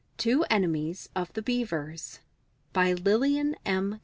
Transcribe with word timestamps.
TWO 0.17 0.43
ENEMIES 0.49 1.09
OF 1.15 1.31
THE 1.33 1.43
BEAVERS 1.43 2.21
By 2.73 2.93
Lillian 2.93 3.55
M. 3.67 3.99